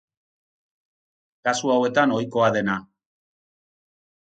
[1.49, 2.81] Kasu hauetan ohikoa dena.